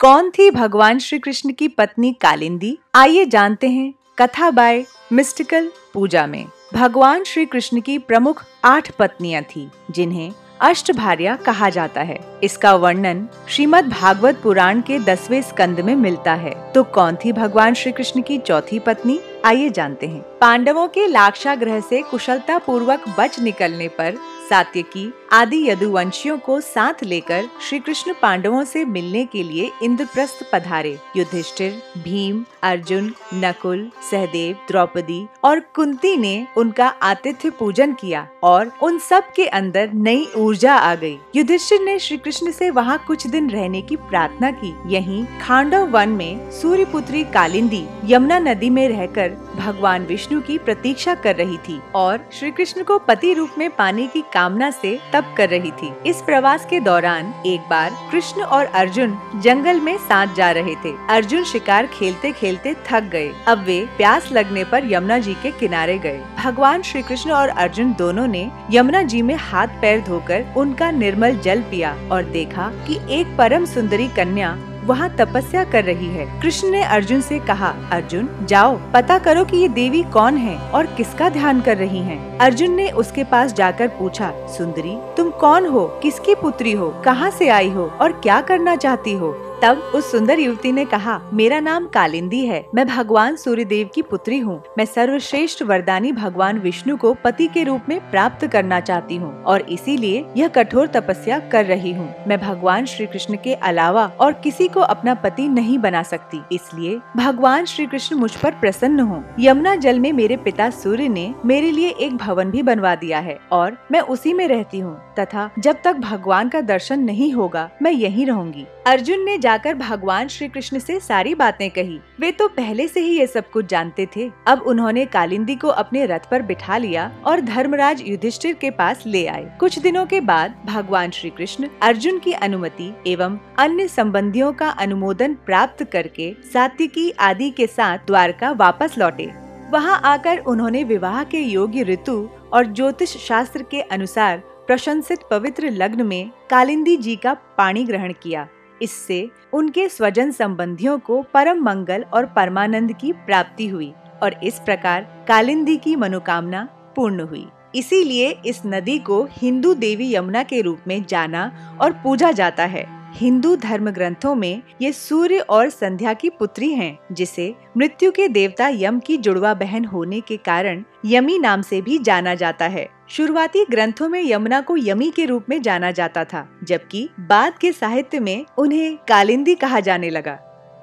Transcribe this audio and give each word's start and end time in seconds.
कौन 0.00 0.30
थी 0.30 0.50
भगवान 0.50 0.98
श्री 0.98 1.18
कृष्ण 1.18 1.52
की 1.52 1.68
पत्नी 1.68 2.12
कालिंदी? 2.12 2.78
आइए 2.94 3.24
जानते 3.24 3.68
हैं 3.68 3.94
कथा 4.18 4.50
बाय 4.50 4.84
मिस्टिकल 5.12 5.70
पूजा 5.94 6.26
में। 6.26 6.46
भगवान 6.74 7.24
श्री 7.24 7.44
कृष्ण 7.46 7.80
की 7.80 7.98
प्रमुख 7.98 8.44
आठ 8.64 8.90
पत्नियाँ 8.90 9.42
थी, 9.42 9.68
जिन्हें 9.90 10.32
अष्ट 10.60 10.92
भार्या 10.92 11.36
कहा 11.36 11.68
जाता 11.70 12.00
है। 12.00 12.18
इसका 12.42 12.74
वर्णन 12.74 13.28
श्रीमद् 13.48 13.90
भागवत 13.90 14.40
पुराण 14.42 14.80
के 14.80 14.98
दसवें 14.98 15.42
स्कंद 15.42 15.80
में 15.80 15.94
मिलता 15.94 16.34
है। 16.34 16.72
तो 16.72 16.84
कौन 16.84 17.16
थी 17.24 17.32
भगवान 17.32 17.74
श्री 17.74 17.92
कृष्ण 17.92 18.22
की 18.22 18.38
चौथी 18.38 18.78
पत्नी? 18.78 19.20
आइए 19.44 19.70
जानते 19.70 20.06
हैं। 20.06 20.22
पांडवों 20.38 20.88
के 20.88 21.06
लाक्षा 21.06 21.54
ग्रह 21.54 21.80
से 21.80 22.02
कुशलता 22.02 22.58
पूर्वक 22.58 23.04
बच 23.18 23.40
निकलने 23.40 23.88
पर 23.88 24.16
सात्यकी 24.50 25.12
आदि 25.32 25.58
यदुवंशियों 25.68 26.36
को 26.38 26.60
साथ 26.60 27.02
लेकर 27.04 27.44
श्री 27.68 27.78
कृष्ण 27.78 28.12
पांडवों 28.22 28.62
से 28.64 28.84
मिलने 28.84 29.24
के 29.24 29.42
लिए 29.42 29.70
इंद्रप्रस्थ 29.82 30.42
पधारे 30.52 30.96
युधिष्ठिर, 31.16 31.70
भीम, 31.98 32.44
अर्जुन, 32.62 33.12
नकुल, 33.34 33.90
सहदेव, 34.10 34.56
द्रौपदी 34.68 35.26
और 35.44 35.60
कुंती 35.74 36.16
ने 36.16 36.46
उनका 36.56 36.86
आतिथ्य 37.02 37.50
पूजन 37.50 37.92
किया 37.92 38.26
और 38.42 38.72
उन 38.82 38.98
सब 38.98 39.30
के 39.36 39.46
अंदर 39.48 39.92
नई 39.92 40.26
ऊर्जा 40.36 40.74
आ 40.74 40.94
गई। 40.94 41.16
युधिष्ठिर 41.36 41.80
ने 41.80 41.98
श्री 41.98 42.16
कृष्ण 42.16 42.50
से 42.50 42.70
वहाँ 42.70 42.98
कुछ 43.06 43.26
दिन 43.26 43.50
रहने 43.50 43.82
की 43.82 43.96
प्रार्थना 43.98 44.50
की 44.54 44.74
यहीं 44.94 45.24
खांडव 45.40 45.86
वन 45.90 46.08
में 46.08 46.50
सूर्य 46.52 46.84
पुत्री 46.84 47.22
कालिंदी 47.34 47.84
यमुना 48.04 48.38
नदी 48.38 48.70
में 48.70 48.88
रहकर 48.88 49.36
भगवान 49.56 50.06
विष्णु 50.06 50.40
की 50.40 50.58
प्रतीक्षा 50.58 51.14
कर 51.14 51.36
रही 51.36 51.56
थी 51.58 51.80
और 51.94 52.28
श्री 52.32 52.50
कृष्ण 52.50 52.82
को 52.84 52.98
पति 52.98 53.32
रूप 53.34 53.54
में 53.58 53.68
पाने 53.70 54.06
की 54.06 54.22
कामना 54.32 54.70
से 54.72 54.98
तप 55.20 55.34
कर 55.36 55.48
रही 55.48 55.70
थी। 55.70 55.92
इस 56.06 56.20
प्रवास 56.22 56.64
के 56.66 56.80
दौरान 56.80 57.32
एक 57.46 57.60
बार 57.60 57.90
कृष्ण 58.12 58.42
और 58.42 58.64
अर्जुन 58.64 59.16
जंगल 59.36 59.80
में 59.80 59.96
साथ 59.98 60.34
जा 60.34 60.50
रहे 60.50 60.74
थे। 60.74 60.92
अर्जुन 61.10 61.44
शिकार 61.44 61.86
खेलते 61.86 62.32
खेलते 62.32 62.74
थक 62.86 63.02
गए। 63.02 63.30
अब 63.48 63.64
वे 63.64 63.80
प्यास 63.96 64.30
लगने 64.32 64.64
पर 64.64 64.92
यमुना 64.92 65.18
जी 65.18 65.34
के 65.34 65.50
किनारे 65.50 65.98
गए। 65.98 66.20
भगवान 66.38 66.82
श्री 66.82 67.02
कृष्ण 67.02 67.30
और 67.30 67.48
अर्जुन 67.48 67.92
दोनों 67.92 68.26
ने 68.26 68.50
यमुना 68.70 69.02
जी 69.02 69.22
में 69.22 69.34
हाथ 69.34 69.68
पैर 69.82 70.00
धोकर 70.00 70.44
उनका 70.56 70.90
निर्मल 70.90 71.36
जल 71.36 71.62
पिया 71.62 71.96
और 72.12 72.22
देखा 72.22 72.72
कि 72.88 72.98
एक 73.10 73.36
परम 73.38 73.64
सुंदरी 73.64 74.08
कन्या 74.08 74.56
वहाँ 74.84 75.16
तपस्या 75.16 75.64
कर 75.64 75.84
रही 75.84 76.06
है। 76.06 76.40
कृष्ण 76.40 76.70
ने 76.70 76.82
अर्जुन 76.82 77.20
से 77.20 77.38
कहा, 77.38 77.74
अर्जुन, 77.92 78.28
जाओ, 78.42 78.80
पता 78.94 79.18
करो 79.18 79.44
कि 79.44 79.56
ये 79.56 79.68
देवी 79.68 80.02
कौन 80.02 80.36
है 80.36 80.70
और 80.70 80.86
किसका 80.86 81.28
ध्यान 81.28 81.60
कर 81.60 81.76
रही 81.76 81.98
हैं। 81.98 82.38
अर्जुन 82.38 82.70
ने 82.70 82.90
उसके 82.90 83.24
पास 83.24 83.52
जाकर 83.52 83.88
पूछा, 83.88 84.32
सुंदरी, 84.38 84.98
तुम 85.16 85.30
कौन 85.30 85.66
हो? 85.66 85.86
किसकी 86.02 86.34
पुत्री 86.34 86.72
हो? 86.72 87.02
कहाँ 87.04 87.30
से 87.30 87.48
आई 87.48 87.70
हो? 87.70 87.92
और 88.00 88.12
क्या 88.12 88.40
करना 88.40 88.76
चाहती 88.76 89.12
हो? 89.12 89.49
तब 89.62 89.78
उस 89.94 90.10
सुंदर 90.12 90.38
युवती 90.38 90.70
ने 90.72 90.84
कहा, 90.84 91.20
मेरा 91.32 91.58
नाम 91.60 91.86
कालिंदी 91.86 92.44
है। 92.46 92.64
मैं 92.74 92.86
भगवान 92.88 93.34
सूर्य 93.36 93.64
देव 93.64 93.88
की 93.94 94.02
पुत्री 94.02 94.38
हूँ। 94.38 94.62
मैं 94.78 94.84
सर्वश्रेष्ठ 94.84 95.62
वरदानी 95.62 96.12
भगवान 96.12 96.58
विष्णु 96.58 96.96
को 96.96 97.12
पति 97.14 97.46
के 97.46 97.64
रूप 97.64 97.88
में 97.88 97.98
प्राप्त 98.10 98.46
करना 98.46 98.78
चाहती 98.80 99.16
हूँ 99.16 99.32
और 99.42 99.60
इसीलिए 99.70 100.24
यह 100.36 100.48
कठोर 100.48 100.86
तपस्या 100.86 101.38
कर 101.48 101.64
रही 101.64 101.92
हूँ। 101.92 102.08
मैं 102.28 102.40
भगवान 102.40 102.86
श्री 102.86 103.06
कृष्ण 103.06 103.36
के 103.44 103.54
अलावा 103.54 104.06
और 104.20 104.32
किसी 104.32 104.68
को 104.68 104.80
अपना 104.80 105.14
पति 105.14 105.48
नहीं 105.48 105.78
बना 105.78 106.02
सकती। 106.02 106.40
इसलिए 106.52 106.98
भगवान 107.16 107.64
श्री 107.64 107.86
कृष्ण 107.86 108.16
मुझ 108.16 108.34
पर 108.36 108.54
प्रसन्न 108.60 109.00
हो। 109.00 109.22
यमुना 109.38 109.76
जल 109.76 109.98
में 109.98 110.12
मेरे 110.12 110.36
पिता 110.36 110.70
सूर्य 110.70 111.08
ने 111.08 111.34
मेरे 111.44 111.70
लिए 111.70 111.90
एक 111.90 112.16
भवन 112.16 112.50
भी 112.50 112.62
बनवा 112.62 112.94
दिया 112.94 113.18
है 113.18 113.38
और 113.52 113.76
मैं 113.92 114.00
उसी 114.00 114.32
में 114.32 114.46
रहती 114.48 114.78
हूँ। 114.78 114.96
तथा 115.18 115.48
जब 115.58 115.82
तक 115.84 115.96
भगवान 116.00 116.48
का 116.48 116.60
दर्शन 116.60 117.00
नहीं 117.00 117.32
होगा, 117.32 117.68
मैं 117.82 117.92
यहीं 117.92 118.26
रहूँगी। 118.26 118.66
अर्जुन 118.86 119.24
ने 119.24 119.38
जाकर 119.50 119.74
भगवान 119.74 120.28
श्री 120.28 120.46
कृष्ण 120.48 120.78
से 120.78 120.98
सारी 121.00 121.34
बातें 121.34 121.70
कही। 121.70 121.98
वे 122.20 122.30
तो 122.32 122.46
पहले 122.48 122.86
से 122.88 123.00
ही 123.00 123.16
ये 123.18 123.26
सब 123.26 123.48
कुछ 123.50 123.66
जानते 123.66 124.06
थे। 124.06 124.28
अब 124.46 124.60
उन्होंने 124.62 125.04
कालिंदी 125.06 125.54
को 125.54 125.68
अपने 125.68 126.04
रथ 126.06 126.28
पर 126.30 126.42
बिठा 126.42 126.76
लिया 126.76 127.10
और 127.26 127.40
धर्मराज 127.40 128.02
युधिष्ठिर 128.06 128.54
के 128.54 128.70
पास 128.70 129.02
ले 129.06 129.26
आए। 129.26 129.44
कुछ 129.60 129.78
दिनों 129.78 130.04
के 130.06 130.20
बाद 130.20 130.54
भगवान 130.66 131.10
श्री 131.10 131.30
कृष्ण 131.30 131.68
अर्जुन 131.82 132.18
की 132.18 132.32
अनुमति 132.32 132.92
एवं 133.06 133.38
अन्य 133.58 133.88
संबंधियों 133.88 134.52
का 134.52 134.68
अनुमोदन 134.78 135.34
प्राप्त 135.46 135.82
करके 135.84 136.32
सात्विकी 136.52 137.10
आदि 137.20 137.50
के 137.50 137.66
साथ 137.66 138.06
द्वारका 138.06 138.50
वापस 138.52 138.94
लौटे। 138.98 139.28
वहाँ 139.72 140.00
आकर 140.04 140.38
उन्होंने 140.46 140.84
विवाह 140.84 141.22
के 141.24 141.40
योग्य 141.40 141.82
ऋतु 141.82 142.16
और 142.52 142.72
ज्योतिष 142.72 143.16
शास्त्र 143.18 143.62
के 143.62 143.80
अनुसार 143.80 144.42
प्रशंसित 144.66 145.20
पवित्र 145.30 145.70
लग्न 145.72 146.06
में 146.06 146.30
कालिंदी 146.50 146.96
जी 146.96 147.16
का 147.16 147.34
पाणी 147.58 147.84
ग्रहण 147.84 148.12
किया। 148.22 148.48
इससे 148.82 149.28
उनके 149.52 149.88
स्वजन 149.88 150.30
संबंधियों 150.30 150.98
को 150.98 151.22
परम 151.34 151.62
मंगल 151.62 152.04
और 152.12 152.26
परमानंद 152.26 152.92
की 152.92 153.12
प्राप्ति 153.12 153.68
हुई 153.68 153.92
और 154.22 154.40
इस 154.44 154.58
प्रकार 154.58 155.24
कालिंदी 155.28 155.76
की 155.76 155.96
मनोकामना 155.96 156.68
पूर्ण 156.96 157.20
हुई। 157.20 157.46
इसीलिए 157.74 158.30
इस 158.46 158.62
नदी 158.66 158.98
को 158.98 159.22
हिंदू 159.32 159.74
देवी 159.74 160.14
यमुना 160.14 160.42
के 160.42 160.60
रूप 160.60 160.78
में 160.86 161.04
जाना 161.08 161.50
और 161.80 161.92
पूजा 161.92 162.30
जाता 162.32 162.64
है। 162.64 162.86
हिंदू 163.14 163.54
धर्म 163.56 163.90
ग्रंथों 163.90 164.34
में 164.34 164.62
ये 164.82 164.92
सूर्य 164.92 165.38
और 165.38 165.70
संध्या 165.70 166.12
की 166.12 166.28
पुत्री 166.30 166.72
हैं, 166.74 166.98
जिसे 167.12 167.54
मृत्यु 167.76 168.10
के 168.10 168.28
देवता 168.28 168.68
यम 168.68 168.98
की 168.98 169.16
जुड़वा 169.16 169.54
बहन 169.54 169.84
होने 169.84 170.20
के 170.20 170.36
कारण 170.36 170.84
यमी 171.04 171.38
नाम 171.38 171.62
से 171.62 171.80
भी 171.82 171.98
जाना 171.98 172.34
जाता 172.34 172.64
है। 172.64 172.88
शुरुआती 173.10 173.64
ग्रंथों 173.70 174.08
में 174.08 174.22
यमुना 174.24 174.60
को 174.60 174.76
यमी 174.76 175.10
के 175.10 175.24
रूप 175.24 175.46
में 175.48 175.62
जाना 175.62 175.90
जाता 175.90 176.24
था, 176.24 176.48
जबकि 176.64 177.10
बाद 177.20 177.58
के 177.58 177.72
साहित्य 177.72 178.20
में 178.20 178.46
उन्हें 178.58 178.96
कालिंदी 179.08 179.54
कहा 179.54 179.80
जाने 179.80 180.10
लगा। 180.10 180.38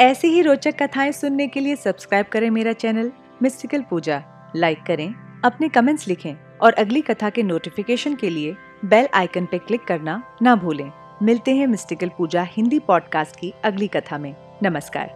ऐसी 0.00 0.28
ही 0.28 0.42
रोचक 0.42 0.82
कथाएँ 0.82 1.12
सुनने 1.12 1.46
के 1.46 1.60
लिए 1.60 1.76
सब्सक्राइब 1.76 2.26
करें 2.26 2.50
मेरा 2.50 2.72
चैनल, 2.72 3.12
मिस्टिकल 3.42 3.82
पूजा। 3.90 4.22
लाइक 4.56 4.78
करें, 4.86 5.14
अपने 5.44 5.68
कमेंट्स 5.68 6.08
लिखें 6.08 6.34
और 6.62 6.72
अगली 6.72 7.00
कथा 7.00 7.30
के 7.30 7.42
नोटिफिकेशन 7.42 8.14
के 8.14 8.30
लिए 8.30 8.56
बेल 8.84 9.08
आइकन 9.14 9.46
पे 9.46 9.58
क्लिक 9.58 9.80
करना 9.80 10.22
ना 10.42 10.56
भूलें। 10.56 10.92
मिलते 11.22 11.56
हैं 11.56 11.66
मिस्टिकल 11.66 12.10
पूजा 12.18 12.42
हिंदी 12.42 12.78
पॉडकास्ट 12.78 13.36
की 13.36 13.54
अगली 13.64 13.88
कथा 13.88 14.18
में। 14.18 14.34
नमस्कार। 14.62 15.10